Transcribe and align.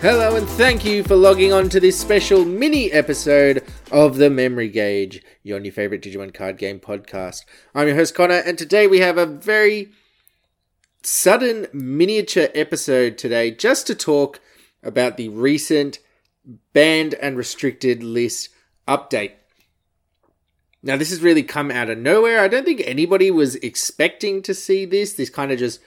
Hello, 0.00 0.34
and 0.34 0.48
thank 0.48 0.82
you 0.82 1.02
for 1.02 1.14
logging 1.14 1.52
on 1.52 1.68
to 1.68 1.78
this 1.78 2.00
special 2.00 2.46
mini 2.46 2.90
episode 2.90 3.62
of 3.92 4.16
the 4.16 4.30
Memory 4.30 4.70
Gauge, 4.70 5.22
your 5.42 5.60
new 5.60 5.70
favorite 5.70 6.00
Digimon 6.00 6.32
card 6.32 6.56
game 6.56 6.80
podcast. 6.80 7.44
I'm 7.74 7.86
your 7.86 7.96
host, 7.96 8.14
Connor, 8.14 8.36
and 8.36 8.56
today 8.56 8.86
we 8.86 9.00
have 9.00 9.18
a 9.18 9.26
very 9.26 9.90
sudden 11.02 11.66
miniature 11.74 12.48
episode 12.54 13.18
today 13.18 13.50
just 13.50 13.86
to 13.88 13.94
talk 13.94 14.40
about 14.82 15.18
the 15.18 15.28
recent 15.28 15.98
banned 16.72 17.12
and 17.12 17.36
restricted 17.36 18.02
list 18.02 18.48
update. 18.88 19.32
Now, 20.82 20.96
this 20.96 21.10
has 21.10 21.20
really 21.20 21.42
come 21.42 21.70
out 21.70 21.90
of 21.90 21.98
nowhere. 21.98 22.40
I 22.40 22.48
don't 22.48 22.64
think 22.64 22.80
anybody 22.86 23.30
was 23.30 23.56
expecting 23.56 24.40
to 24.44 24.54
see 24.54 24.86
this. 24.86 25.12
This 25.12 25.28
kind 25.28 25.52
of 25.52 25.58
just 25.58 25.78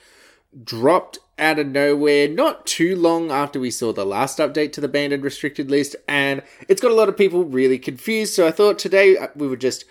dropped 0.63 1.19
out 1.39 1.57
of 1.59 1.67
nowhere 1.67 2.27
not 2.27 2.65
too 2.65 2.95
long 2.95 3.31
after 3.31 3.59
we 3.59 3.71
saw 3.71 3.91
the 3.91 4.05
last 4.05 4.37
update 4.37 4.71
to 4.73 4.81
the 4.81 4.87
banned 4.87 5.13
and 5.13 5.23
restricted 5.23 5.71
list, 5.71 5.95
and 6.07 6.43
it's 6.67 6.81
got 6.81 6.91
a 6.91 6.95
lot 6.95 7.09
of 7.09 7.17
people 7.17 7.43
really 7.43 7.79
confused. 7.79 8.33
So 8.33 8.47
I 8.47 8.51
thought 8.51 8.77
today 8.77 9.17
uh, 9.17 9.27
we 9.35 9.47
would 9.47 9.61
just 9.61 9.85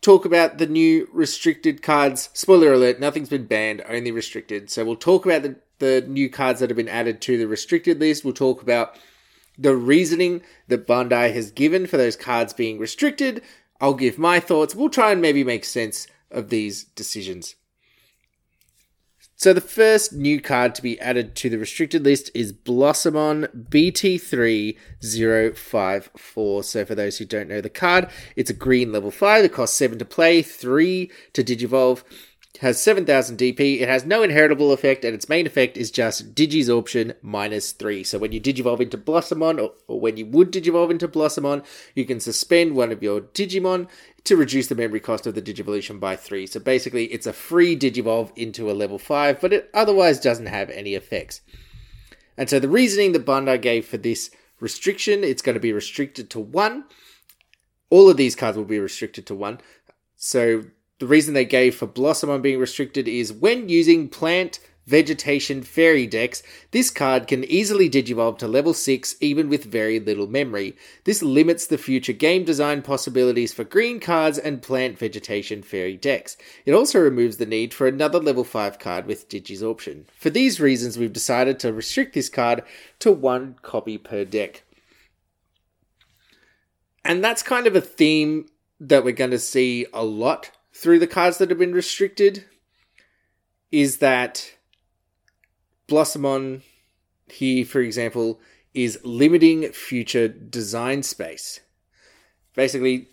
talk 0.00 0.24
about 0.24 0.58
the 0.58 0.66
new 0.66 1.08
restricted 1.12 1.82
cards. 1.82 2.30
Spoiler 2.32 2.72
alert, 2.72 3.00
nothing's 3.00 3.28
been 3.28 3.46
banned, 3.46 3.82
only 3.88 4.10
restricted. 4.10 4.70
So 4.70 4.84
we'll 4.84 4.96
talk 4.96 5.24
about 5.24 5.42
the, 5.42 5.56
the 5.78 6.06
new 6.06 6.28
cards 6.28 6.60
that 6.60 6.70
have 6.70 6.76
been 6.76 6.88
added 6.88 7.20
to 7.22 7.38
the 7.38 7.48
restricted 7.48 8.00
list. 8.00 8.24
We'll 8.24 8.34
talk 8.34 8.62
about 8.62 8.96
the 9.56 9.74
reasoning 9.74 10.42
that 10.68 10.86
Bandai 10.86 11.32
has 11.32 11.50
given 11.50 11.86
for 11.86 11.96
those 11.96 12.16
cards 12.16 12.52
being 12.52 12.78
restricted. 12.78 13.42
I'll 13.80 13.94
give 13.94 14.18
my 14.18 14.40
thoughts. 14.40 14.74
We'll 14.74 14.88
try 14.88 15.12
and 15.12 15.20
maybe 15.20 15.42
make 15.44 15.64
sense 15.64 16.06
of 16.30 16.48
these 16.48 16.84
decisions. 16.84 17.56
So 19.38 19.52
the 19.52 19.60
first 19.60 20.12
new 20.12 20.40
card 20.40 20.74
to 20.74 20.82
be 20.82 20.98
added 20.98 21.36
to 21.36 21.48
the 21.48 21.58
restricted 21.58 22.04
list 22.04 22.28
is 22.34 22.52
Blossomon 22.52 23.46
BT3054. 23.70 26.64
So 26.64 26.84
for 26.84 26.96
those 26.96 27.18
who 27.18 27.24
don't 27.24 27.48
know 27.48 27.60
the 27.60 27.70
card, 27.70 28.10
it's 28.34 28.50
a 28.50 28.54
green 28.54 28.90
level 28.90 29.12
5 29.12 29.44
that 29.44 29.52
costs 29.52 29.76
7 29.76 29.96
to 30.00 30.04
play, 30.04 30.42
3 30.42 31.08
to 31.34 31.44
digivolve, 31.44 32.02
has 32.60 32.80
7000 32.80 33.36
DP, 33.36 33.80
it 33.80 33.88
has 33.88 34.04
no 34.04 34.22
inheritable 34.22 34.72
effect, 34.72 35.04
and 35.04 35.14
its 35.14 35.28
main 35.28 35.46
effect 35.46 35.76
is 35.76 35.90
just 35.90 36.34
Digisorption 36.34 37.14
minus 37.22 37.72
3. 37.72 38.02
So 38.02 38.18
when 38.18 38.32
you 38.32 38.40
digivolve 38.40 38.80
into 38.80 38.96
Blossomon, 38.96 39.60
or, 39.60 39.72
or 39.86 40.00
when 40.00 40.16
you 40.16 40.26
would 40.26 40.52
digivolve 40.52 40.90
into 40.90 41.06
Blossomon, 41.06 41.62
you 41.94 42.04
can 42.04 42.18
suspend 42.18 42.74
one 42.74 42.90
of 42.90 43.02
your 43.02 43.20
Digimon 43.20 43.88
to 44.24 44.36
reduce 44.36 44.66
the 44.66 44.74
memory 44.74 45.00
cost 45.00 45.26
of 45.26 45.34
the 45.34 45.42
Digivolution 45.42 46.00
by 46.00 46.16
3. 46.16 46.46
So 46.46 46.58
basically, 46.58 47.06
it's 47.06 47.26
a 47.26 47.32
free 47.32 47.78
Digivolve 47.78 48.32
into 48.36 48.70
a 48.70 48.72
level 48.72 48.98
5, 48.98 49.40
but 49.40 49.52
it 49.52 49.70
otherwise 49.72 50.18
doesn't 50.18 50.46
have 50.46 50.70
any 50.70 50.94
effects. 50.94 51.40
And 52.36 52.50
so 52.50 52.58
the 52.58 52.68
reasoning 52.68 53.12
that 53.12 53.26
Bandai 53.26 53.60
gave 53.60 53.86
for 53.86 53.98
this 53.98 54.30
restriction, 54.60 55.22
it's 55.22 55.42
going 55.42 55.54
to 55.54 55.60
be 55.60 55.72
restricted 55.72 56.28
to 56.30 56.40
1. 56.40 56.84
All 57.90 58.10
of 58.10 58.16
these 58.16 58.34
cards 58.34 58.56
will 58.56 58.64
be 58.64 58.78
restricted 58.78 59.26
to 59.26 59.34
1. 59.34 59.60
So 60.16 60.64
the 60.98 61.06
reason 61.06 61.34
they 61.34 61.44
gave 61.44 61.74
for 61.74 61.86
Blossomon 61.86 62.42
being 62.42 62.58
restricted 62.58 63.06
is 63.06 63.32
when 63.32 63.68
using 63.68 64.08
plant 64.08 64.60
vegetation 64.88 65.62
fairy 65.62 66.06
decks, 66.06 66.42
this 66.70 66.90
card 66.90 67.26
can 67.26 67.44
easily 67.44 67.90
digivolve 67.90 68.38
to 68.38 68.48
level 68.48 68.72
6 68.72 69.16
even 69.20 69.50
with 69.50 69.64
very 69.64 70.00
little 70.00 70.26
memory. 70.26 70.74
This 71.04 71.22
limits 71.22 71.66
the 71.66 71.76
future 71.76 72.14
game 72.14 72.44
design 72.44 72.80
possibilities 72.80 73.52
for 73.52 73.64
green 73.64 74.00
cards 74.00 74.38
and 74.38 74.62
plant 74.62 74.98
vegetation 74.98 75.62
fairy 75.62 75.96
decks. 75.96 76.38
It 76.64 76.72
also 76.72 76.98
removes 76.98 77.36
the 77.36 77.44
need 77.44 77.74
for 77.74 77.86
another 77.86 78.18
level 78.18 78.44
5 78.44 78.78
card 78.78 79.06
with 79.06 79.28
Digisorption. 79.28 80.04
For 80.16 80.30
these 80.30 80.58
reasons, 80.58 80.96
we've 80.96 81.12
decided 81.12 81.60
to 81.60 81.72
restrict 81.72 82.14
this 82.14 82.30
card 82.30 82.62
to 83.00 83.12
one 83.12 83.56
copy 83.60 83.98
per 83.98 84.24
deck. 84.24 84.64
And 87.04 87.22
that's 87.22 87.42
kind 87.42 87.66
of 87.66 87.76
a 87.76 87.80
theme 87.82 88.46
that 88.80 89.04
we're 89.04 89.12
going 89.12 89.32
to 89.32 89.38
see 89.38 89.86
a 89.92 90.04
lot 90.04 90.50
through 90.78 91.00
the 91.00 91.08
cards 91.08 91.38
that 91.38 91.50
have 91.50 91.58
been 91.58 91.72
restricted 91.72 92.44
is 93.72 93.96
that 93.98 94.54
Blossomon 95.88 96.62
here, 97.26 97.64
for 97.64 97.80
example, 97.80 98.40
is 98.74 98.96
limiting 99.02 99.72
future 99.72 100.28
design 100.28 101.02
space. 101.02 101.58
Basically, 102.54 103.08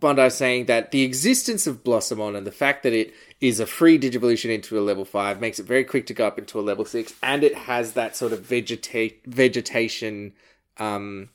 Bandai 0.00 0.32
saying 0.32 0.64
that 0.64 0.90
the 0.90 1.02
existence 1.02 1.66
of 1.66 1.84
Blossomon 1.84 2.34
and 2.34 2.46
the 2.46 2.50
fact 2.50 2.82
that 2.84 2.94
it 2.94 3.12
is 3.42 3.60
a 3.60 3.66
free 3.66 3.98
Digivolution 3.98 4.48
into 4.48 4.78
a 4.78 4.80
level 4.80 5.04
5 5.04 5.42
makes 5.42 5.58
it 5.58 5.66
very 5.66 5.84
quick 5.84 6.06
to 6.06 6.14
go 6.14 6.26
up 6.26 6.38
into 6.38 6.58
a 6.58 6.62
level 6.62 6.86
6, 6.86 7.12
and 7.22 7.44
it 7.44 7.54
has 7.54 7.92
that 7.92 8.16
sort 8.16 8.32
of 8.32 8.40
vegeta- 8.40 9.22
vegetation 9.26 10.32
um, 10.78 11.28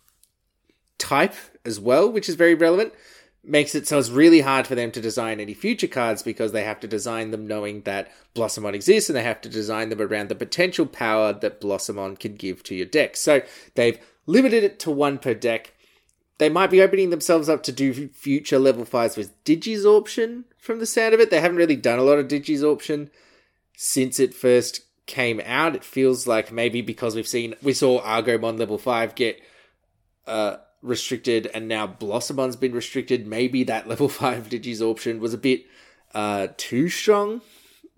type 0.97 1.35
as 1.63 1.79
well, 1.79 2.12
which 2.12 2.28
is 2.28 2.34
very 2.34 2.56
relevant 2.56 2.94
makes 3.44 3.73
it 3.73 3.88
so 3.88 3.97
it's 3.97 4.09
really 4.09 4.41
hard 4.41 4.67
for 4.67 4.75
them 4.75 4.91
to 4.91 5.01
design 5.01 5.39
any 5.39 5.53
future 5.53 5.88
cards 5.88 6.22
because 6.22 6.51
they 6.51 6.63
have 6.63 6.79
to 6.79 6.88
design 6.88 7.31
them 7.31 7.47
knowing 7.47 7.81
that 7.81 8.11
Blossomon 8.33 8.75
exists 8.75 9.09
and 9.09 9.16
they 9.16 9.23
have 9.23 9.41
to 9.41 9.50
design 9.50 9.89
them 9.89 10.01
around 10.01 10.29
the 10.29 10.35
potential 10.35 10.85
power 10.85 11.31
that 11.33 11.61
Blossomon 11.61 12.17
can 12.17 12.35
give 12.35 12.63
to 12.63 12.75
your 12.75 12.85
deck. 12.85 13.16
So 13.16 13.41
they've 13.75 14.00
limited 14.25 14.63
it 14.63 14.79
to 14.79 14.91
one 14.91 15.17
per 15.17 15.33
deck. 15.33 15.73
They 16.38 16.50
might 16.50 16.69
be 16.69 16.81
opening 16.81 17.09
themselves 17.09 17.50
up 17.50 17.63
to 17.63 17.72
do 17.72 18.09
future 18.09 18.59
level 18.59 18.85
5s 18.85 19.17
with 19.17 19.44
Digisorption 19.44 20.44
from 20.57 20.79
the 20.79 20.85
sound 20.85 21.13
of 21.13 21.19
it. 21.19 21.29
They 21.29 21.41
haven't 21.41 21.57
really 21.57 21.75
done 21.75 22.00
a 22.00 22.03
lot 22.03 22.19
of 22.19 22.27
Digisorption 22.27 23.09
since 23.75 24.19
it 24.19 24.33
first 24.33 24.81
came 25.06 25.41
out. 25.45 25.75
It 25.75 25.83
feels 25.83 26.27
like 26.27 26.51
maybe 26.51 26.81
because 26.81 27.16
we've 27.16 27.27
seen, 27.27 27.56
we 27.61 27.73
saw 27.73 28.01
Argomon 28.01 28.59
level 28.59 28.77
5 28.77 29.16
get 29.16 29.41
uh, 30.27 30.57
restricted 30.81 31.47
and 31.53 31.67
now 31.67 31.88
Blossomon's 31.88 32.56
been 32.56 32.73
restricted. 32.73 33.28
Maybe 33.28 33.63
that 33.63 33.88
level 33.88 34.09
5 34.09 34.50
Digisorption 34.50 35.19
was 35.19 35.34
a 35.34 35.38
bit 35.38 35.66
uh, 36.13 36.47
too 36.57 36.90
strong, 36.90 37.41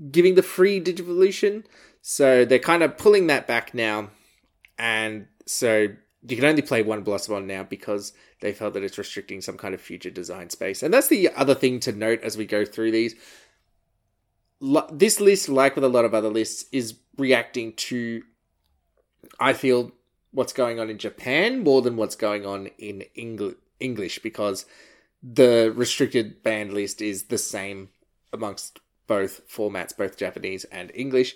giving 0.09 0.35
the 0.35 0.43
free 0.43 0.81
Digivolution. 0.81 1.63
So 2.01 2.45
they're 2.45 2.59
kind 2.59 2.83
of 2.83 2.97
pulling 2.97 3.27
that 3.27 3.47
back 3.47 3.73
now. 3.73 4.09
And 4.77 5.27
so 5.45 5.89
you 6.27 6.35
can 6.35 6.45
only 6.45 6.61
play 6.61 6.81
one 6.81 7.03
Blossomon 7.03 7.47
now 7.47 7.63
because 7.63 8.13
they 8.41 8.53
felt 8.53 8.73
that 8.73 8.83
it's 8.83 8.97
restricting 8.97 9.41
some 9.41 9.57
kind 9.57 9.73
of 9.73 9.81
future 9.81 10.09
design 10.09 10.49
space. 10.49 10.83
And 10.83 10.93
that's 10.93 11.07
the 11.07 11.29
other 11.35 11.55
thing 11.55 11.79
to 11.81 11.91
note 11.91 12.21
as 12.21 12.37
we 12.37 12.45
go 12.45 12.65
through 12.65 12.91
these. 12.91 13.15
This 14.91 15.19
list, 15.19 15.49
like 15.49 15.75
with 15.75 15.83
a 15.83 15.89
lot 15.89 16.05
of 16.05 16.13
other 16.13 16.29
lists, 16.29 16.65
is 16.71 16.95
reacting 17.17 17.73
to, 17.73 18.23
I 19.39 19.53
feel, 19.53 19.91
what's 20.31 20.53
going 20.53 20.79
on 20.79 20.89
in 20.89 20.97
Japan 20.97 21.63
more 21.63 21.81
than 21.81 21.97
what's 21.97 22.15
going 22.15 22.45
on 22.45 22.67
in 22.77 23.03
Engl- 23.17 23.55
English 23.79 24.19
because 24.19 24.65
the 25.21 25.71
restricted 25.75 26.41
band 26.41 26.73
list 26.73 27.01
is 27.01 27.23
the 27.23 27.37
same 27.37 27.89
amongst 28.33 28.79
both 29.07 29.47
formats, 29.47 29.95
both 29.95 30.17
Japanese 30.17 30.63
and 30.65 30.91
English. 30.95 31.35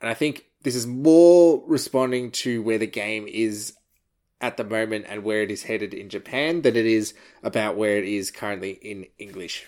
And 0.00 0.10
I 0.10 0.14
think 0.14 0.46
this 0.62 0.74
is 0.74 0.86
more 0.86 1.62
responding 1.66 2.30
to 2.32 2.62
where 2.62 2.78
the 2.78 2.86
game 2.86 3.26
is 3.28 3.74
at 4.40 4.56
the 4.56 4.64
moment 4.64 5.06
and 5.08 5.22
where 5.22 5.42
it 5.42 5.50
is 5.50 5.64
headed 5.64 5.94
in 5.94 6.08
Japan 6.08 6.62
than 6.62 6.74
it 6.74 6.86
is 6.86 7.14
about 7.42 7.76
where 7.76 7.96
it 7.96 8.04
is 8.04 8.30
currently 8.30 8.72
in 8.82 9.06
English. 9.18 9.66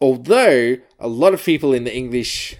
Although 0.00 0.78
a 0.98 1.08
lot 1.08 1.34
of 1.34 1.44
people 1.44 1.72
in 1.72 1.84
the 1.84 1.94
English 1.94 2.56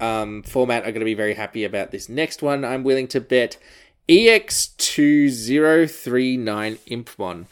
um, 0.00 0.42
format 0.42 0.82
are 0.82 0.92
going 0.92 1.00
to 1.00 1.06
be 1.06 1.14
very 1.14 1.34
happy 1.34 1.64
about 1.64 1.90
this 1.90 2.08
next 2.08 2.42
one, 2.42 2.64
I'm 2.64 2.84
willing 2.84 3.08
to 3.08 3.20
bet 3.20 3.58
EX2039 4.08 6.78
Impmon. 6.86 7.46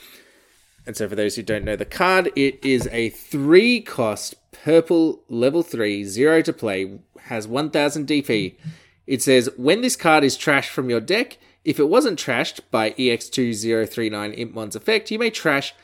And 0.87 0.97
so, 0.97 1.09
for 1.09 1.17
those 1.17 1.37
who 1.37 1.43
don't 1.43 1.65
know 1.65 1.77
the 1.77 1.85
card, 1.85 2.31
it 2.37 2.65
is 2.65 2.89
a 2.93 3.11
three 3.11 3.81
cost 3.81 4.35
purple 4.53 5.23
level 5.29 5.63
three, 5.63 6.05
zero 6.05 6.43
to 6.43 6.53
play, 6.53 6.99
has 7.23 7.49
1000 7.49 8.07
DP. 8.07 8.55
It 9.07 9.23
says 9.23 9.49
when 9.57 9.81
this 9.81 9.97
card 9.97 10.25
is 10.25 10.37
trashed 10.37 10.69
from 10.69 10.91
your 10.91 11.01
deck, 11.01 11.39
if 11.65 11.79
it 11.79 11.89
wasn't 11.89 12.19
trashed 12.19 12.61
by 12.71 12.91
EX2039 12.93 14.39
Impmon's 14.39 14.77
effect, 14.77 15.11
you 15.11 15.19
may 15.19 15.31
trash 15.31 15.75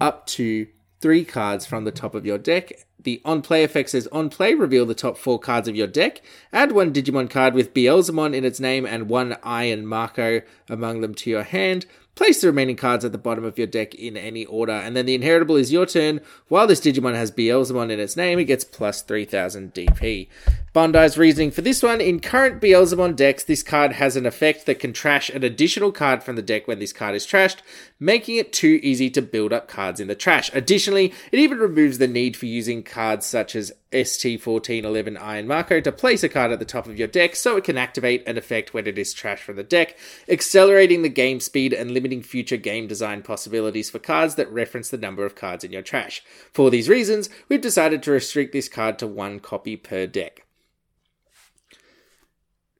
up 0.00 0.26
to 0.26 0.66
three 1.00 1.24
cards 1.24 1.66
from 1.66 1.84
the 1.84 1.90
top 1.90 2.14
of 2.14 2.26
your 2.26 2.38
deck. 2.38 2.72
The 3.02 3.22
on 3.24 3.40
play 3.40 3.64
effect 3.64 3.90
says 3.90 4.06
on 4.08 4.28
play, 4.28 4.54
reveal 4.54 4.84
the 4.84 4.94
top 4.94 5.16
four 5.16 5.38
cards 5.38 5.68
of 5.68 5.76
your 5.76 5.86
deck. 5.86 6.20
Add 6.52 6.72
one 6.72 6.92
Digimon 6.92 7.30
card 7.30 7.54
with 7.54 7.72
Beelzemon 7.72 8.34
in 8.34 8.44
its 8.44 8.60
name 8.60 8.84
and 8.84 9.08
one 9.08 9.36
Iron 9.42 9.86
Mako 9.86 10.42
among 10.68 11.00
them 11.00 11.14
to 11.14 11.30
your 11.30 11.44
hand. 11.44 11.86
Place 12.20 12.42
the 12.42 12.48
remaining 12.48 12.76
cards 12.76 13.02
at 13.02 13.12
the 13.12 13.18
bottom 13.18 13.46
of 13.46 13.56
your 13.56 13.66
deck 13.66 13.94
in 13.94 14.14
any 14.14 14.44
order, 14.44 14.74
and 14.74 14.94
then 14.94 15.06
the 15.06 15.14
inheritable 15.14 15.56
is 15.56 15.72
your 15.72 15.86
turn. 15.86 16.20
While 16.48 16.66
this 16.66 16.82
Digimon 16.82 17.14
has 17.14 17.30
Beelzemon 17.30 17.90
in 17.90 17.98
its 17.98 18.14
name, 18.14 18.38
it 18.38 18.44
gets 18.44 18.62
plus 18.62 19.00
3000 19.00 19.72
DP. 19.72 20.28
Bandai's 20.74 21.16
reasoning 21.16 21.50
for 21.50 21.62
this 21.62 21.82
one 21.82 22.00
in 22.00 22.20
current 22.20 22.60
Beelzemon 22.60 23.16
decks, 23.16 23.42
this 23.42 23.62
card 23.62 23.92
has 23.92 24.16
an 24.16 24.26
effect 24.26 24.66
that 24.66 24.78
can 24.78 24.92
trash 24.92 25.30
an 25.30 25.42
additional 25.42 25.90
card 25.90 26.22
from 26.22 26.36
the 26.36 26.42
deck 26.42 26.68
when 26.68 26.78
this 26.78 26.92
card 26.92 27.14
is 27.14 27.26
trashed, 27.26 27.56
making 27.98 28.36
it 28.36 28.52
too 28.52 28.78
easy 28.82 29.08
to 29.10 29.22
build 29.22 29.52
up 29.52 29.66
cards 29.66 29.98
in 29.98 30.06
the 30.06 30.14
trash. 30.14 30.50
Additionally, 30.52 31.14
it 31.32 31.40
even 31.40 31.58
removes 31.58 31.96
the 31.96 32.06
need 32.06 32.36
for 32.36 32.46
using 32.46 32.82
cards 32.82 33.24
such 33.24 33.56
as 33.56 33.72
ST1411 33.92 35.20
Iron 35.20 35.48
Mako 35.48 35.80
to 35.80 35.90
place 35.90 36.22
a 36.22 36.28
card 36.28 36.52
at 36.52 36.60
the 36.60 36.64
top 36.64 36.86
of 36.86 36.98
your 36.98 37.08
deck 37.08 37.34
so 37.34 37.56
it 37.56 37.64
can 37.64 37.76
activate 37.76 38.22
an 38.28 38.38
effect 38.38 38.72
when 38.72 38.86
it 38.86 38.96
is 38.96 39.12
trashed 39.12 39.40
from 39.40 39.56
the 39.56 39.64
deck, 39.64 39.98
accelerating 40.28 41.02
the 41.02 41.08
game 41.08 41.40
speed 41.40 41.72
and 41.72 41.90
limiting 41.90 42.09
future 42.22 42.56
game 42.56 42.88
design 42.88 43.22
possibilities 43.22 43.90
for 43.90 44.00
cards 44.00 44.34
that 44.34 44.50
reference 44.52 44.90
the 44.90 44.98
number 44.98 45.24
of 45.24 45.36
cards 45.36 45.62
in 45.62 45.70
your 45.70 45.82
trash. 45.82 46.22
For 46.52 46.70
these 46.70 46.88
reasons, 46.88 47.30
we've 47.48 47.60
decided 47.60 48.02
to 48.02 48.10
restrict 48.10 48.52
this 48.52 48.68
card 48.68 48.98
to 48.98 49.06
one 49.06 49.38
copy 49.38 49.76
per 49.76 50.06
deck. 50.06 50.44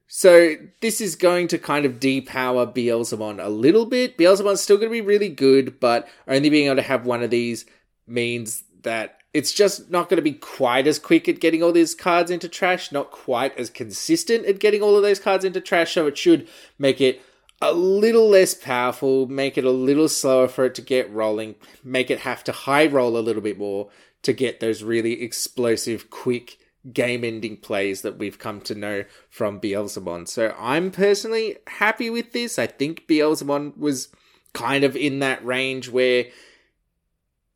So 0.07 0.55
this 0.81 0.99
is 0.99 1.15
going 1.15 1.47
to 1.47 1.57
kind 1.57 1.85
of 1.85 2.01
depower 2.01 2.75
Beelzemon 2.75 3.41
a 3.41 3.47
little 3.47 3.85
bit. 3.85 4.17
Beelzemon's 4.17 4.59
still 4.59 4.75
going 4.75 4.89
to 4.89 4.93
be 4.93 4.99
really 4.99 5.29
good, 5.29 5.79
but 5.79 6.05
only 6.27 6.49
being 6.49 6.65
able 6.65 6.75
to 6.75 6.81
have 6.81 7.05
one 7.05 7.23
of 7.23 7.29
these 7.29 7.65
means 8.05 8.65
that 8.81 9.19
it's 9.33 9.53
just 9.53 9.89
not 9.89 10.09
going 10.09 10.17
to 10.17 10.21
be 10.21 10.33
quite 10.33 10.85
as 10.87 10.99
quick 10.99 11.29
at 11.29 11.39
getting 11.39 11.63
all 11.63 11.71
these 11.71 11.95
cards 11.95 12.29
into 12.29 12.49
trash, 12.49 12.91
not 12.91 13.11
quite 13.11 13.57
as 13.57 13.69
consistent 13.69 14.45
at 14.45 14.59
getting 14.59 14.81
all 14.81 14.97
of 14.97 15.03
those 15.03 15.19
cards 15.19 15.45
into 15.45 15.61
trash, 15.61 15.93
so 15.93 16.07
it 16.07 16.17
should 16.17 16.47
make 16.77 16.99
it 16.99 17.21
a 17.61 17.73
little 17.73 18.27
less 18.27 18.53
powerful, 18.53 19.27
make 19.27 19.57
it 19.57 19.63
a 19.63 19.71
little 19.71 20.09
slower 20.09 20.47
for 20.47 20.65
it 20.65 20.75
to 20.75 20.81
get 20.81 21.11
rolling, 21.11 21.55
make 21.83 22.09
it 22.09 22.19
have 22.19 22.43
to 22.45 22.51
high 22.51 22.87
roll 22.87 23.17
a 23.17 23.19
little 23.19 23.41
bit 23.41 23.57
more 23.57 23.89
to 24.23 24.33
get 24.33 24.59
those 24.59 24.83
really 24.83 25.21
explosive, 25.21 26.09
quick 26.09 26.57
game 26.91 27.23
ending 27.23 27.57
plays 27.57 28.01
that 28.01 28.17
we've 28.17 28.39
come 28.39 28.59
to 28.61 28.73
know 28.73 29.03
from 29.29 29.59
Beelzemon. 29.59 30.27
So 30.27 30.55
I'm 30.57 30.89
personally 30.89 31.57
happy 31.67 32.09
with 32.09 32.33
this. 32.33 32.57
I 32.57 32.65
think 32.67 33.07
Beelzemon 33.07 33.77
was 33.77 34.09
kind 34.53 34.83
of 34.83 34.95
in 34.95 35.19
that 35.19 35.45
range 35.45 35.89
where 35.89 36.25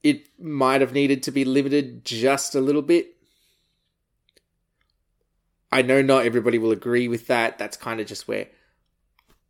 it 0.04 0.28
might 0.40 0.82
have 0.82 0.94
needed 0.94 1.24
to 1.24 1.32
be 1.32 1.44
limited 1.44 2.06
just 2.06 2.54
a 2.54 2.62
little 2.62 2.84
bit. 2.84 3.16
I 5.72 5.82
know 5.82 6.04
not 6.04 6.26
everybody 6.26 6.60
will 6.60 6.72
agree 6.72 7.08
with 7.08 7.26
that. 7.28 7.58
That's 7.58 7.76
kind 7.76 8.00
of 8.00 8.06
just 8.06 8.28
where 8.28 8.48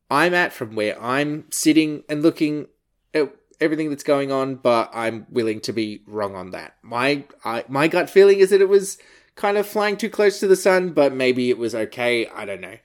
I'm 0.10 0.34
at 0.34 0.54
from 0.54 0.75
where 0.75 1.02
I'm 1.02 1.46
sitting 1.52 2.04
and 2.10 2.22
looking 2.22 2.68
at 3.13 3.34
everything 3.60 3.90
that's 3.90 4.04
going 4.04 4.31
on, 4.31 4.56
but 4.56 4.90
I'm 4.94 5.25
willing 5.30 5.62
to 5.62 5.74
be 5.74 6.02
wrong 6.06 6.36
on 6.36 6.52
that. 6.52 6.75
My 6.81 7.24
I, 7.44 7.66
my 7.68 7.88
gut 7.88 8.10
feeling 8.10 8.40
is 8.40 8.50
that 8.52 8.62
it 8.62 8.69
was 8.69 8.98
kind 9.36 9.57
of 9.57 9.68
flying 9.68 9.98
too 9.98 10.10
close 10.10 10.40
to 10.40 10.48
the 10.48 10.56
sun, 10.56 10.92
but 10.92 11.13
maybe 11.13 11.50
it 11.50 11.57
was 11.57 11.75
okay. 11.75 12.28
I 12.28 12.46
don't 12.46 12.62
know. 12.62 12.78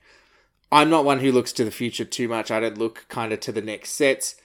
I'm 0.72 0.90
not 0.90 1.04
one 1.04 1.20
who 1.20 1.32
looks 1.32 1.52
to 1.54 1.64
the 1.64 1.70
future 1.70 2.04
too 2.04 2.28
much. 2.28 2.50
I 2.50 2.60
don't 2.60 2.78
look 2.78 3.06
kind 3.08 3.32
of 3.32 3.40
to 3.40 3.52
the 3.52 3.62
next 3.62 3.90
sets. 3.90 4.36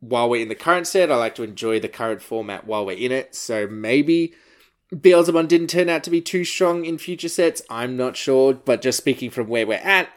While 0.00 0.30
we're 0.30 0.42
in 0.42 0.48
the 0.48 0.54
current 0.54 0.86
set, 0.86 1.12
I 1.12 1.16
like 1.16 1.34
to 1.34 1.42
enjoy 1.42 1.80
the 1.80 1.88
current 1.88 2.22
format 2.22 2.66
while 2.66 2.86
we're 2.86 2.96
in 2.96 3.12
it. 3.12 3.34
So 3.34 3.66
maybe 3.66 4.32
Beelzemon 4.94 5.48
didn't 5.48 5.68
turn 5.68 5.90
out 5.90 6.02
to 6.04 6.10
be 6.10 6.22
too 6.22 6.44
strong 6.44 6.86
in 6.86 6.96
future 6.96 7.28
sets. 7.28 7.60
I'm 7.68 7.96
not 7.96 8.16
sure, 8.16 8.54
but 8.54 8.80
just 8.80 8.96
speaking 8.96 9.30
from 9.30 9.48
where 9.48 9.66
we're 9.66 9.74
at, 9.74 10.08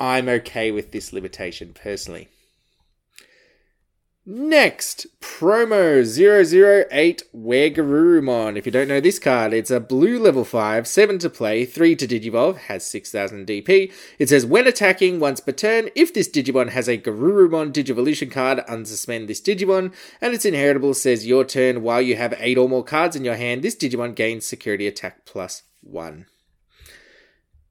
I'm 0.00 0.28
okay 0.28 0.70
with 0.70 0.92
this 0.92 1.12
limitation 1.12 1.74
personally. 1.74 2.28
Next, 4.30 5.06
promo 5.22 6.04
008 6.04 7.22
WereGarurumon. 7.34 8.58
If 8.58 8.66
you 8.66 8.72
don't 8.72 8.88
know 8.88 9.00
this 9.00 9.18
card, 9.18 9.54
it's 9.54 9.70
a 9.70 9.80
blue 9.80 10.18
level 10.18 10.44
5, 10.44 10.86
7 10.86 11.18
to 11.20 11.30
play, 11.30 11.64
3 11.64 11.96
to 11.96 12.06
Digivolve, 12.06 12.58
has 12.58 12.84
6000 12.84 13.46
DP. 13.46 13.90
It 14.18 14.28
says 14.28 14.44
when 14.44 14.66
attacking 14.66 15.18
once 15.18 15.40
per 15.40 15.52
turn, 15.52 15.88
if 15.94 16.12
this 16.12 16.28
Digimon 16.28 16.68
has 16.68 16.88
a 16.88 16.98
Garurumon 16.98 17.72
Digivolution 17.72 18.30
card, 18.30 18.58
unsuspend 18.68 19.28
this 19.28 19.40
Digimon, 19.40 19.94
and 20.20 20.34
its 20.34 20.44
inheritable 20.44 20.92
says 20.92 21.26
your 21.26 21.46
turn 21.46 21.82
while 21.82 22.02
you 22.02 22.16
have 22.16 22.34
8 22.38 22.58
or 22.58 22.68
more 22.68 22.84
cards 22.84 23.16
in 23.16 23.24
your 23.24 23.36
hand, 23.36 23.62
this 23.62 23.76
Digimon 23.76 24.14
gains 24.14 24.46
security 24.46 24.86
attack 24.86 25.24
plus 25.24 25.62
1. 25.80 26.26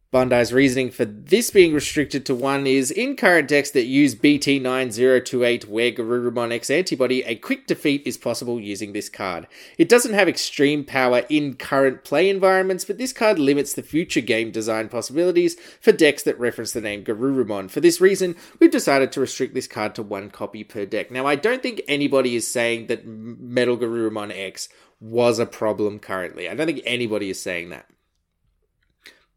Bandai's 0.10 0.54
reasoning 0.54 0.90
for 0.90 1.04
this 1.04 1.52
being 1.52 1.74
restricted 1.74 2.26
to 2.26 2.34
one 2.34 2.66
is 2.66 2.92
in 2.92 3.18
current 3.18 3.50
decks 3.50 3.72
that 3.72 3.84
use 3.84 4.16
BT9028 4.16 5.66
WereGarurumon 5.66 6.54
X 6.54 6.70
antibody, 6.70 7.24
a 7.24 7.36
quick 7.36 7.68
defeat 7.68 8.04
is 8.06 8.18
possible 8.18 8.58
using 8.58 8.94
this 8.94 9.10
card. 9.10 9.48
It 9.78 9.90
doesn't 9.90 10.14
have 10.14 10.30
extreme 10.30 10.86
power 10.86 11.24
in 11.28 11.56
current 11.56 12.06
play 12.06 12.30
environments, 12.30 12.86
but 12.86 12.98
this 12.98 13.12
card 13.12 13.38
limits 13.38 13.74
the 13.74 13.84
future 13.84 14.22
game 14.22 14.50
design 14.50 14.88
possibilities 14.88 15.58
for 15.82 15.92
decks 15.92 16.24
that 16.24 16.40
reference 16.40 16.72
the 16.72 16.80
name 16.80 17.04
Garurumon. 17.04 17.70
For 17.70 17.82
this 17.82 18.00
reason, 18.00 18.38
we've 18.60 18.72
decided 18.72 19.12
to 19.12 19.20
restrict 19.20 19.56
this 19.56 19.68
card 19.68 19.94
to 19.96 20.04
one 20.04 20.30
copy 20.30 20.64
per 20.64 20.86
deck. 20.86 21.12
Now, 21.12 21.28
I 21.28 21.36
don't 21.36 21.62
think 21.62 21.82
anybody 21.86 22.38
is 22.38 22.48
saying 22.48 22.88
that 22.88 23.06
Metal 23.06 23.78
Garurumon 23.78 24.32
X 24.34 24.70
was 25.02 25.38
a 25.38 25.46
problem 25.46 26.00
currently. 26.00 26.48
I 26.48 26.56
don't 26.56 26.66
think 26.66 26.82
anybody 26.86 27.30
is 27.30 27.42
saying 27.42 27.72
that. 27.72 27.88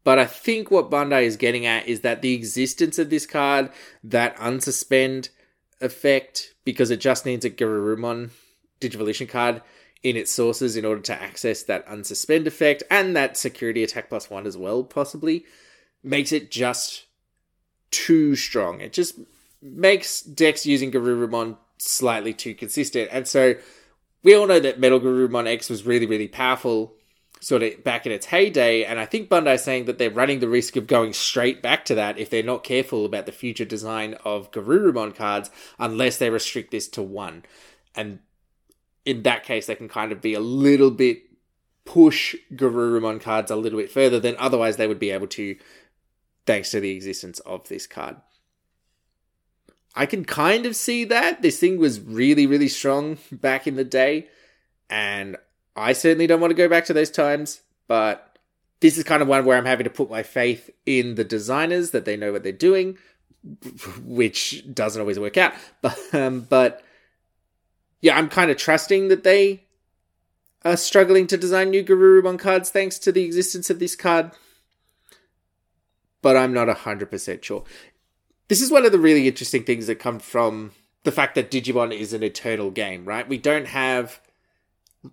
But 0.03 0.17
I 0.17 0.25
think 0.25 0.71
what 0.71 0.89
Bandai 0.89 1.23
is 1.23 1.37
getting 1.37 1.65
at 1.65 1.87
is 1.87 2.01
that 2.01 2.21
the 2.21 2.33
existence 2.33 2.97
of 2.97 3.09
this 3.09 3.25
card, 3.25 3.69
that 4.03 4.35
unsuspend 4.37 5.29
effect, 5.79 6.55
because 6.65 6.89
it 6.89 6.99
just 6.99 7.25
needs 7.25 7.45
a 7.45 7.49
Garurumon 7.49 8.31
Digivolution 8.79 9.29
card 9.29 9.61
in 10.01 10.17
its 10.17 10.31
sources 10.31 10.75
in 10.75 10.85
order 10.85 11.01
to 11.01 11.21
access 11.21 11.61
that 11.63 11.87
unsuspend 11.87 12.47
effect 12.47 12.81
and 12.89 13.15
that 13.15 13.37
security 13.37 13.83
attack 13.83 14.09
plus 14.09 14.29
one 14.29 14.47
as 14.47 14.57
well, 14.57 14.83
possibly, 14.83 15.45
makes 16.03 16.31
it 16.31 16.49
just 16.49 17.05
too 17.91 18.35
strong. 18.35 18.81
It 18.81 18.93
just 18.93 19.19
makes 19.61 20.21
decks 20.21 20.65
using 20.65 20.91
Garurumon 20.91 21.57
slightly 21.77 22.33
too 22.33 22.55
consistent. 22.55 23.09
And 23.11 23.27
so 23.27 23.55
we 24.23 24.33
all 24.33 24.47
know 24.47 24.59
that 24.59 24.79
Metal 24.79 24.99
Garurumon 24.99 25.47
X 25.47 25.69
was 25.69 25.85
really, 25.85 26.07
really 26.07 26.27
powerful 26.27 26.95
sort 27.41 27.63
of 27.63 27.83
back 27.83 28.05
in 28.05 28.11
its 28.11 28.27
heyday. 28.27 28.85
And 28.85 28.99
I 28.99 29.05
think 29.05 29.27
Bandai 29.27 29.55
is 29.55 29.63
saying 29.63 29.85
that 29.85 29.97
they're 29.97 30.11
running 30.11 30.39
the 30.39 30.47
risk 30.47 30.75
of 30.75 30.85
going 30.87 31.11
straight 31.11 31.61
back 31.61 31.83
to 31.85 31.95
that 31.95 32.17
if 32.19 32.29
they're 32.29 32.43
not 32.43 32.63
careful 32.63 33.03
about 33.03 33.25
the 33.25 33.31
future 33.31 33.65
design 33.65 34.13
of 34.23 34.51
Garurumon 34.51 35.15
cards, 35.15 35.49
unless 35.79 36.17
they 36.17 36.29
restrict 36.29 36.69
this 36.71 36.87
to 36.89 37.01
one. 37.01 37.43
And 37.95 38.19
in 39.05 39.23
that 39.23 39.43
case, 39.43 39.65
they 39.65 39.75
can 39.75 39.89
kind 39.89 40.11
of 40.11 40.21
be 40.21 40.35
a 40.35 40.39
little 40.39 40.91
bit 40.91 41.23
push 41.83 42.35
Garurumon 42.53 43.19
cards 43.19 43.49
a 43.49 43.55
little 43.55 43.79
bit 43.79 43.91
further 43.91 44.19
than 44.19 44.35
otherwise 44.37 44.77
they 44.77 44.87
would 44.87 44.99
be 44.99 45.09
able 45.09 45.27
to, 45.27 45.57
thanks 46.45 46.69
to 46.71 46.79
the 46.79 46.91
existence 46.91 47.39
of 47.39 47.67
this 47.69 47.87
card. 47.87 48.17
I 49.95 50.05
can 50.05 50.23
kind 50.25 50.67
of 50.67 50.75
see 50.75 51.05
that. 51.05 51.41
This 51.41 51.59
thing 51.59 51.79
was 51.79 51.99
really, 51.99 52.45
really 52.45 52.67
strong 52.67 53.17
back 53.31 53.65
in 53.65 53.77
the 53.77 53.83
day. 53.83 54.27
And 54.91 55.37
I 55.75 55.93
certainly 55.93 56.27
don't 56.27 56.41
want 56.41 56.51
to 56.51 56.55
go 56.55 56.67
back 56.67 56.85
to 56.85 56.93
those 56.93 57.11
times, 57.11 57.61
but 57.87 58.37
this 58.81 58.97
is 58.97 59.03
kind 59.03 59.21
of 59.21 59.27
one 59.27 59.45
where 59.45 59.57
I'm 59.57 59.65
having 59.65 59.85
to 59.85 59.89
put 59.89 60.09
my 60.09 60.23
faith 60.23 60.69
in 60.85 61.15
the 61.15 61.23
designers 61.23 61.91
that 61.91 62.05
they 62.05 62.17
know 62.17 62.31
what 62.31 62.43
they're 62.43 62.51
doing, 62.51 62.97
which 64.03 64.65
doesn't 64.73 64.99
always 64.99 65.19
work 65.19 65.37
out. 65.37 65.53
But 65.81 65.99
um, 66.13 66.41
but 66.41 66.83
yeah, 68.01 68.17
I'm 68.17 68.29
kind 68.29 68.51
of 68.51 68.57
trusting 68.57 69.07
that 69.07 69.23
they 69.23 69.63
are 70.63 70.77
struggling 70.77 71.27
to 71.27 71.37
design 71.37 71.69
new 71.69 71.83
Garurumon 71.83 72.37
cards 72.37 72.69
thanks 72.69 72.99
to 72.99 73.11
the 73.11 73.23
existence 73.23 73.69
of 73.69 73.79
this 73.79 73.95
card. 73.95 74.31
But 76.21 76.37
I'm 76.37 76.53
not 76.53 76.67
100% 76.67 77.43
sure. 77.43 77.63
This 78.47 78.61
is 78.61 78.69
one 78.69 78.85
of 78.85 78.91
the 78.91 78.99
really 78.99 79.27
interesting 79.27 79.63
things 79.63 79.87
that 79.87 79.95
come 79.95 80.19
from 80.19 80.71
the 81.03 81.11
fact 81.11 81.33
that 81.33 81.49
Digimon 81.49 81.91
is 81.91 82.13
an 82.13 82.21
eternal 82.21 82.69
game, 82.69 83.05
right? 83.05 83.27
We 83.27 83.39
don't 83.39 83.65
have 83.65 84.19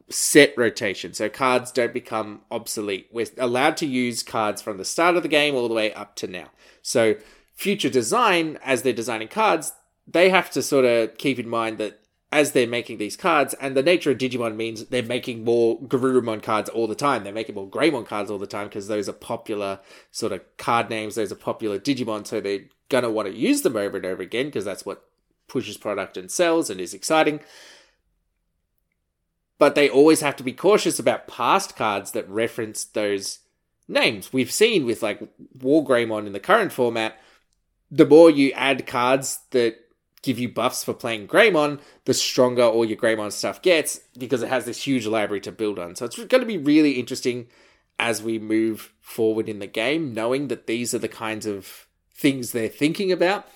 set 0.09 0.54
rotation, 0.57 1.14
so 1.14 1.28
cards 1.28 1.73
don't 1.73 1.95
become 1.95 2.42
obsolete. 2.50 3.09
We're 3.11 3.26
allowed 3.38 3.76
to 3.78 3.87
use 3.87 4.23
cards 4.23 4.61
from 4.61 4.76
the 4.76 4.85
start 4.85 5.16
of 5.16 5.23
the 5.23 5.28
game 5.28 5.54
all 5.54 5.68
the 5.68 5.75
way 5.75 5.92
up 5.92 6.14
to 6.16 6.26
now. 6.26 6.50
So, 6.83 7.16
future 7.54 7.88
design, 7.88 8.59
as 8.62 8.83
they're 8.83 8.92
designing 8.92 9.28
cards, 9.28 9.73
they 10.07 10.30
have 10.30 10.50
to 10.50 10.62
sort 10.62 10.85
of 10.85 11.16
keep 11.16 11.38
in 11.38 11.49
mind 11.49 11.78
that 11.78 12.00
as 12.30 12.52
they're 12.52 12.66
making 12.66 12.99
these 12.99 13.16
cards, 13.16 13.54
and 13.54 13.75
the 13.75 13.83
nature 13.83 14.11
of 14.11 14.18
Digimon 14.18 14.57
means 14.57 14.85
they're 14.87 15.02
making 15.02 15.45
more 15.45 15.80
Garurumon 15.80 16.42
cards 16.42 16.68
all 16.68 16.87
the 16.87 16.95
time. 16.95 17.25
They're 17.25 17.33
making 17.33 17.54
more 17.54 17.68
Greymon 17.68 18.07
cards 18.07 18.30
all 18.30 18.38
the 18.38 18.47
time 18.47 18.68
because 18.68 18.88
those 18.88 19.09
are 19.09 19.14
popular 19.14 19.80
sort 20.11 20.33
of 20.33 20.42
card 20.59 20.90
names. 20.90 21.14
Those 21.14 21.33
are 21.33 21.37
popular 21.37 21.78
Digimon, 21.78 22.26
so 22.26 22.40
they're 22.40 22.66
gonna 22.90 23.11
want 23.11 23.28
to 23.28 23.35
use 23.35 23.62
them 23.62 23.76
over 23.76 23.97
and 23.97 24.04
over 24.04 24.23
again 24.23 24.47
because 24.47 24.66
that's 24.66 24.85
what 24.85 25.04
pushes 25.47 25.78
product 25.78 26.18
and 26.18 26.30
sells 26.30 26.68
and 26.68 26.78
is 26.78 26.92
exciting 26.92 27.40
but 29.58 29.74
they 29.74 29.88
always 29.88 30.20
have 30.20 30.36
to 30.36 30.44
be 30.44 30.52
cautious 30.52 30.98
about 30.98 31.26
past 31.26 31.76
cards 31.76 32.12
that 32.12 32.28
reference 32.28 32.84
those 32.84 33.40
names. 33.88 34.32
We've 34.32 34.52
seen 34.52 34.86
with 34.86 35.02
like 35.02 35.20
War 35.60 35.84
Greymon 35.84 36.26
in 36.26 36.32
the 36.32 36.40
current 36.40 36.72
format, 36.72 37.18
the 37.90 38.06
more 38.06 38.30
you 38.30 38.52
add 38.52 38.86
cards 38.86 39.40
that 39.50 39.76
give 40.22 40.38
you 40.38 40.48
buffs 40.48 40.84
for 40.84 40.94
playing 40.94 41.28
Greymon, 41.28 41.80
the 42.04 42.14
stronger 42.14 42.62
all 42.62 42.84
your 42.84 42.98
Greymon 42.98 43.32
stuff 43.32 43.62
gets 43.62 44.00
because 44.18 44.42
it 44.42 44.48
has 44.48 44.64
this 44.64 44.82
huge 44.82 45.06
library 45.06 45.40
to 45.42 45.52
build 45.52 45.78
on. 45.78 45.96
So 45.96 46.04
it's 46.04 46.16
going 46.16 46.40
to 46.40 46.46
be 46.46 46.58
really 46.58 46.92
interesting 46.92 47.48
as 47.98 48.22
we 48.22 48.38
move 48.38 48.92
forward 49.00 49.48
in 49.48 49.58
the 49.58 49.66
game, 49.66 50.12
knowing 50.14 50.48
that 50.48 50.66
these 50.66 50.94
are 50.94 50.98
the 50.98 51.08
kinds 51.08 51.46
of 51.46 51.86
things 52.14 52.52
they're 52.52 52.68
thinking 52.68 53.10
about. 53.10 53.46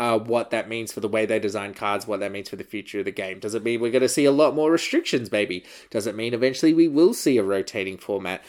Uh, 0.00 0.18
what 0.18 0.48
that 0.48 0.66
means 0.66 0.90
for 0.90 1.00
the 1.00 1.08
way 1.08 1.26
they 1.26 1.38
design 1.38 1.74
cards, 1.74 2.06
what 2.06 2.20
that 2.20 2.32
means 2.32 2.48
for 2.48 2.56
the 2.56 2.64
future 2.64 3.00
of 3.00 3.04
the 3.04 3.10
game. 3.10 3.38
Does 3.38 3.54
it 3.54 3.62
mean 3.62 3.80
we're 3.80 3.90
going 3.90 4.00
to 4.00 4.08
see 4.08 4.24
a 4.24 4.32
lot 4.32 4.54
more 4.54 4.72
restrictions, 4.72 5.30
maybe? 5.30 5.62
Does 5.90 6.06
it 6.06 6.16
mean 6.16 6.32
eventually 6.32 6.72
we 6.72 6.88
will 6.88 7.12
see 7.12 7.36
a 7.36 7.42
rotating 7.42 7.98
format? 7.98 8.42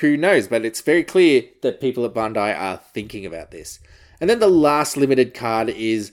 Who 0.00 0.16
knows? 0.16 0.48
But 0.48 0.64
it's 0.64 0.80
very 0.80 1.04
clear 1.04 1.44
that 1.60 1.78
people 1.78 2.06
at 2.06 2.14
Bandai 2.14 2.58
are 2.58 2.78
thinking 2.78 3.26
about 3.26 3.50
this. 3.50 3.80
And 4.18 4.30
then 4.30 4.38
the 4.38 4.48
last 4.48 4.96
limited 4.96 5.34
card 5.34 5.68
is 5.68 6.12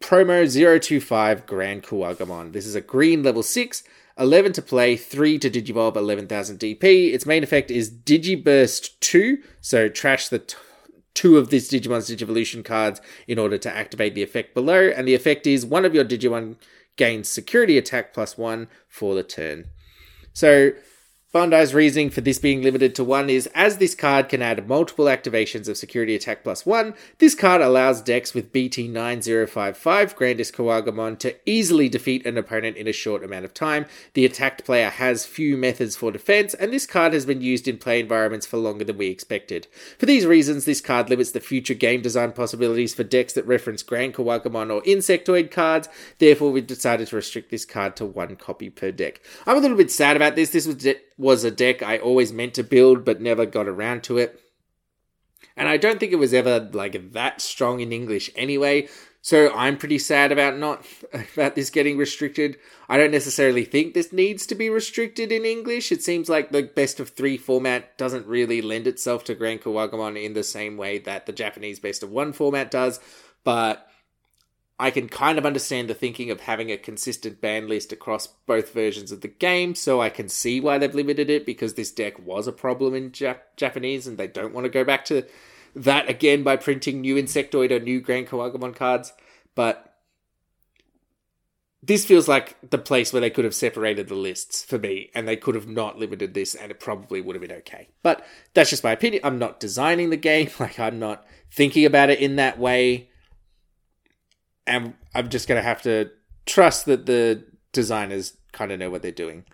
Promo 0.00 0.46
025 0.48 1.44
Grand 1.44 1.82
Kuwagamon. 1.82 2.52
This 2.52 2.66
is 2.66 2.76
a 2.76 2.80
green 2.80 3.24
level 3.24 3.42
6, 3.42 3.82
11 4.18 4.52
to 4.52 4.62
play, 4.62 4.96
3 4.96 5.36
to 5.40 5.50
Digivolve, 5.50 5.96
11,000 5.96 6.60
DP. 6.60 7.12
Its 7.12 7.26
main 7.26 7.42
effect 7.42 7.72
is 7.72 7.90
Digiburst 7.90 9.00
2, 9.00 9.38
so 9.60 9.88
trash 9.88 10.28
the 10.28 10.38
two 11.16 11.38
of 11.38 11.50
this 11.50 11.68
Digimon's 11.68 12.08
Digivolution 12.08 12.64
cards 12.64 13.00
in 13.26 13.38
order 13.38 13.58
to 13.58 13.74
activate 13.74 14.14
the 14.14 14.22
effect 14.22 14.54
below, 14.54 14.88
and 14.88 15.08
the 15.08 15.14
effect 15.14 15.46
is 15.46 15.66
one 15.66 15.84
of 15.84 15.94
your 15.94 16.04
Digimon 16.04 16.56
gains 16.96 17.28
security 17.28 17.76
attack 17.76 18.14
plus 18.14 18.38
1 18.38 18.68
for 18.88 19.14
the 19.14 19.22
turn. 19.24 19.64
So 20.32 20.72
Bandai's 21.36 21.74
reasoning 21.74 22.08
for 22.08 22.22
this 22.22 22.38
being 22.38 22.62
limited 22.62 22.94
to 22.94 23.04
one 23.04 23.28
is 23.28 23.46
as 23.48 23.76
this 23.76 23.94
card 23.94 24.30
can 24.30 24.40
add 24.40 24.66
multiple 24.66 25.04
activations 25.04 25.68
of 25.68 25.76
security 25.76 26.14
attack 26.14 26.42
plus 26.42 26.64
one, 26.64 26.94
this 27.18 27.34
card 27.34 27.60
allows 27.60 28.00
decks 28.00 28.32
with 28.32 28.54
BT9055 28.54 30.14
Grandis 30.14 30.50
Kuwagamon 30.50 31.18
to 31.18 31.34
easily 31.44 31.90
defeat 31.90 32.24
an 32.24 32.38
opponent 32.38 32.78
in 32.78 32.88
a 32.88 32.92
short 32.92 33.22
amount 33.22 33.44
of 33.44 33.52
time. 33.52 33.84
The 34.14 34.24
attacked 34.24 34.64
player 34.64 34.88
has 34.88 35.26
few 35.26 35.58
methods 35.58 35.94
for 35.94 36.10
defense, 36.10 36.54
and 36.54 36.72
this 36.72 36.86
card 36.86 37.12
has 37.12 37.26
been 37.26 37.42
used 37.42 37.68
in 37.68 37.76
play 37.76 38.00
environments 38.00 38.46
for 38.46 38.56
longer 38.56 38.84
than 38.84 38.96
we 38.96 39.08
expected. 39.08 39.66
For 39.98 40.06
these 40.06 40.24
reasons, 40.24 40.64
this 40.64 40.80
card 40.80 41.10
limits 41.10 41.32
the 41.32 41.40
future 41.40 41.74
game 41.74 42.00
design 42.00 42.32
possibilities 42.32 42.94
for 42.94 43.04
decks 43.04 43.34
that 43.34 43.46
reference 43.46 43.82
Grand 43.82 44.14
Kuwagamon 44.14 44.72
or 44.72 44.80
Insectoid 44.84 45.50
cards, 45.50 45.90
therefore, 46.18 46.50
we've 46.50 46.66
decided 46.66 47.08
to 47.08 47.16
restrict 47.16 47.50
this 47.50 47.66
card 47.66 47.94
to 47.96 48.06
one 48.06 48.36
copy 48.36 48.70
per 48.70 48.90
deck. 48.90 49.20
I'm 49.44 49.58
a 49.58 49.60
little 49.60 49.76
bit 49.76 49.90
sad 49.90 50.16
about 50.16 50.34
this. 50.34 50.48
This 50.48 50.66
was. 50.66 50.76
De- 50.76 50.96
was 51.18 51.44
a 51.44 51.50
deck 51.50 51.82
I 51.82 51.98
always 51.98 52.32
meant 52.32 52.54
to 52.54 52.62
build 52.62 53.04
but 53.04 53.20
never 53.20 53.46
got 53.46 53.68
around 53.68 54.02
to 54.04 54.18
it. 54.18 54.40
And 55.56 55.68
I 55.68 55.76
don't 55.76 55.98
think 55.98 56.12
it 56.12 56.16
was 56.16 56.34
ever 56.34 56.68
like 56.72 57.12
that 57.12 57.40
strong 57.40 57.80
in 57.80 57.92
English 57.92 58.30
anyway. 58.36 58.88
So 59.22 59.52
I'm 59.54 59.76
pretty 59.76 59.98
sad 59.98 60.30
about 60.30 60.56
not 60.56 60.86
about 61.34 61.54
this 61.54 61.70
getting 61.70 61.96
restricted. 61.96 62.58
I 62.88 62.96
don't 62.96 63.10
necessarily 63.10 63.64
think 63.64 63.92
this 63.92 64.12
needs 64.12 64.46
to 64.46 64.54
be 64.54 64.70
restricted 64.70 65.32
in 65.32 65.44
English. 65.44 65.90
It 65.90 66.02
seems 66.02 66.28
like 66.28 66.52
the 66.52 66.62
best 66.62 67.00
of 67.00 67.08
three 67.08 67.36
format 67.36 67.96
doesn't 67.98 68.26
really 68.26 68.62
lend 68.62 68.86
itself 68.86 69.24
to 69.24 69.34
Grand 69.34 69.62
Kuwagamon 69.62 70.22
in 70.22 70.34
the 70.34 70.44
same 70.44 70.76
way 70.76 70.98
that 70.98 71.26
the 71.26 71.32
Japanese 71.32 71.80
best 71.80 72.02
of 72.02 72.10
one 72.10 72.32
format 72.32 72.70
does. 72.70 73.00
But 73.42 73.88
I 74.78 74.90
can 74.90 75.08
kind 75.08 75.38
of 75.38 75.46
understand 75.46 75.88
the 75.88 75.94
thinking 75.94 76.30
of 76.30 76.40
having 76.40 76.70
a 76.70 76.76
consistent 76.76 77.40
ban 77.40 77.66
list 77.66 77.92
across 77.92 78.26
both 78.26 78.74
versions 78.74 79.10
of 79.10 79.22
the 79.22 79.28
game, 79.28 79.74
so 79.74 80.02
I 80.02 80.10
can 80.10 80.28
see 80.28 80.60
why 80.60 80.76
they've 80.76 80.94
limited 80.94 81.30
it 81.30 81.46
because 81.46 81.74
this 81.74 81.90
deck 81.90 82.18
was 82.18 82.46
a 82.46 82.52
problem 82.52 82.94
in 82.94 83.10
Jap- 83.10 83.40
Japanese 83.56 84.06
and 84.06 84.18
they 84.18 84.26
don't 84.26 84.52
want 84.52 84.66
to 84.66 84.70
go 84.70 84.84
back 84.84 85.06
to 85.06 85.24
that 85.74 86.10
again 86.10 86.42
by 86.42 86.56
printing 86.56 87.00
new 87.00 87.16
Insectoid 87.16 87.70
or 87.70 87.80
new 87.80 88.00
Grand 88.00 88.28
Kuwagamon 88.28 88.76
cards. 88.76 89.14
But 89.54 89.94
this 91.82 92.04
feels 92.04 92.28
like 92.28 92.56
the 92.68 92.78
place 92.78 93.12
where 93.12 93.20
they 93.20 93.30
could 93.30 93.44
have 93.44 93.54
separated 93.54 94.08
the 94.08 94.14
lists 94.14 94.62
for 94.62 94.78
me 94.78 95.10
and 95.14 95.26
they 95.26 95.36
could 95.36 95.54
have 95.54 95.68
not 95.68 95.98
limited 95.98 96.34
this 96.34 96.54
and 96.54 96.70
it 96.70 96.80
probably 96.80 97.22
would 97.22 97.36
have 97.36 97.40
been 97.40 97.58
okay. 97.58 97.88
But 98.02 98.26
that's 98.52 98.70
just 98.70 98.84
my 98.84 98.92
opinion. 98.92 99.22
I'm 99.24 99.38
not 99.38 99.60
designing 99.60 100.10
the 100.10 100.16
game, 100.16 100.50
like, 100.60 100.78
I'm 100.78 100.98
not 100.98 101.26
thinking 101.50 101.86
about 101.86 102.10
it 102.10 102.18
in 102.18 102.36
that 102.36 102.58
way 102.58 103.08
and 104.66 104.94
I'm 105.14 105.28
just 105.28 105.48
to 105.60 105.62
have 105.62 105.82
to 105.82 106.10
trust 106.44 106.86
that 106.86 107.06
the 107.06 107.44
designers 107.72 108.36
kind 108.52 108.72
of 108.72 108.78
know 108.78 108.90
what 108.90 109.02
they're 109.02 109.12
doing. 109.12 109.44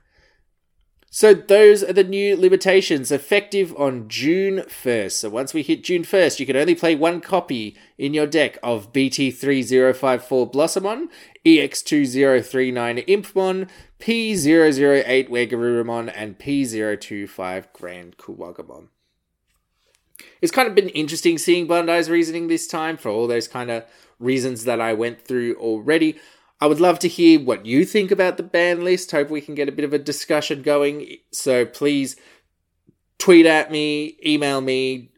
So 1.15 1.35
those 1.35 1.83
are 1.83 1.93
the 1.93 2.05
new 2.05 2.35
limitations 2.39 3.13
effective 3.13 3.79
on 3.79 4.09
June 4.09 4.61
1st. 4.61 5.13
So 5.13 5.29
once 5.29 5.53
we 5.53 5.63
hit 5.63 5.85
June 5.85 6.05
1st, 6.05 6.41
you 6.41 6.47
can 6.47 6.57
only 6.57 6.75
play 6.75 6.95
one 6.95 7.21
copy 7.21 7.77
in 7.99 8.15
your 8.15 8.27
deck 8.27 8.57
of 8.63 8.95
BT3054 8.95 10.51
Blossomon, 10.51 11.11
EX2039 11.45 13.07
Impmon, 13.07 13.69
P008 14.01 15.29
WereGarurumon, 15.29 16.11
and 16.17 16.39
P025 16.39 17.67
Grand 17.75 18.17
Kuwagamon. 18.17 18.89
It's 20.41 20.51
kind 20.51 20.67
of 20.67 20.75
been 20.75 20.89
interesting 20.89 21.37
seeing 21.37 21.69
Bandai's 21.69 22.09
reasoning 22.09 22.49
this 22.49 22.67
time 22.67 22.97
for 22.97 23.11
all 23.11 23.27
those 23.27 23.49
kind 23.49 23.71
of 23.71 23.85
reasons 24.23 24.65
that 24.65 24.81
I 24.81 24.93
went 24.95 25.21
through 25.21 25.57
already. 25.57 26.19
I 26.61 26.67
would 26.67 26.81
love 26.81 26.99
to 27.01 27.09
hear 27.09 27.41
what 27.41 27.67
you 27.67 27.85
think 27.85 28.11
about 28.11 28.37
the 28.37 28.43
ban 28.43 28.85
list. 28.85 29.11
Hope 29.11 29.31
we 29.31 29.41
can 29.41 29.55
get 29.55 29.69
a 29.69 29.73
bit 29.73 29.85
of 29.85 29.93
a 29.93 29.99
discussion 29.99 30.63
going. 30.63 31.17
So 31.33 31.67
please 31.67 32.17
tweet 33.19 33.47
at 33.47 33.73
me, 33.73 34.17
email 34.25 34.61
me, 34.61 35.11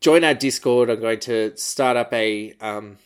join 0.00 0.22
our 0.22 0.34
Discord. 0.34 0.90
I'm 0.90 1.00
going 1.00 1.20
to 1.20 1.56
start 1.56 1.96
up 1.96 2.12
a 2.12 2.52
um, 2.60 2.98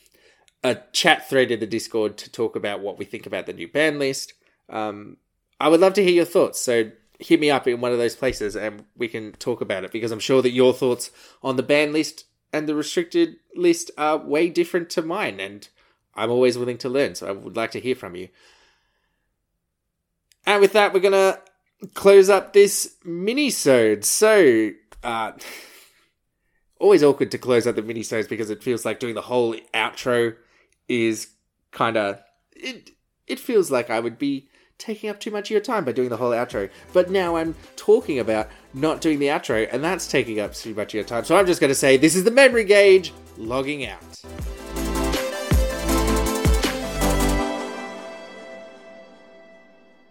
a 0.64 0.76
chat 0.92 1.28
thread 1.28 1.52
in 1.52 1.60
the 1.60 1.66
Discord 1.66 2.16
to 2.18 2.30
talk 2.30 2.56
about 2.56 2.80
what 2.80 2.98
we 2.98 3.04
think 3.04 3.26
about 3.26 3.46
the 3.46 3.52
new 3.52 3.68
ban 3.68 3.98
list. 4.00 4.32
Um, 4.68 5.18
I 5.60 5.68
would 5.68 5.80
love 5.80 5.94
to 5.94 6.02
hear 6.02 6.12
your 6.12 6.24
thoughts. 6.24 6.60
So 6.60 6.90
hit 7.18 7.40
me 7.40 7.50
up 7.50 7.66
in 7.66 7.80
one 7.80 7.92
of 7.92 7.98
those 7.98 8.16
places 8.16 8.56
and 8.56 8.84
we 8.96 9.08
can 9.08 9.32
talk 9.32 9.60
about 9.60 9.84
it 9.84 9.92
because 9.92 10.10
I'm 10.10 10.18
sure 10.18 10.42
that 10.42 10.50
your 10.50 10.72
thoughts 10.72 11.10
on 11.42 11.56
the 11.56 11.62
ban 11.62 11.92
list 11.92 12.24
and 12.56 12.66
the 12.66 12.74
restricted 12.74 13.36
list 13.54 13.90
are 13.98 14.16
way 14.16 14.48
different 14.48 14.88
to 14.90 15.02
mine, 15.02 15.40
and 15.40 15.68
I'm 16.14 16.30
always 16.30 16.56
willing 16.56 16.78
to 16.78 16.88
learn, 16.88 17.14
so 17.14 17.28
I 17.28 17.32
would 17.32 17.56
like 17.56 17.70
to 17.72 17.80
hear 17.80 17.94
from 17.94 18.16
you. 18.16 18.28
And 20.46 20.60
with 20.60 20.72
that, 20.72 20.94
we're 20.94 21.00
gonna 21.00 21.40
close 21.92 22.30
up 22.30 22.52
this 22.54 22.96
mini-sode. 23.04 24.04
So, 24.04 24.70
uh, 25.04 25.32
always 26.80 27.02
awkward 27.02 27.30
to 27.32 27.38
close 27.38 27.66
up 27.66 27.76
the 27.76 27.82
mini-sodes 27.82 28.28
because 28.28 28.48
it 28.48 28.62
feels 28.62 28.84
like 28.84 29.00
doing 29.00 29.14
the 29.14 29.22
whole 29.22 29.54
outro 29.74 30.34
is 30.88 31.28
kind 31.72 31.96
of 31.96 32.20
it. 32.52 32.92
It 33.26 33.40
feels 33.40 33.70
like 33.70 33.90
I 33.90 34.00
would 34.00 34.18
be 34.18 34.48
taking 34.78 35.10
up 35.10 35.20
too 35.20 35.30
much 35.30 35.48
of 35.48 35.50
your 35.50 35.60
time 35.60 35.84
by 35.84 35.92
doing 35.92 36.08
the 36.08 36.16
whole 36.16 36.30
outro. 36.30 36.70
But 36.92 37.10
now 37.10 37.36
I'm 37.36 37.54
talking 37.74 38.18
about 38.18 38.48
not 38.76 39.00
doing 39.00 39.18
the 39.18 39.26
outro, 39.26 39.68
and 39.72 39.82
that's 39.82 40.06
taking 40.06 40.38
up 40.38 40.54
too 40.54 40.74
much 40.74 40.90
of 40.90 40.94
your 40.94 41.04
time. 41.04 41.24
So 41.24 41.34
I'm 41.34 41.46
just 41.46 41.60
going 41.60 41.70
to 41.70 41.74
say 41.74 41.96
this 41.96 42.14
is 42.14 42.24
the 42.24 42.30
memory 42.30 42.64
gauge 42.64 43.12
logging 43.38 43.86
out. 43.86 44.02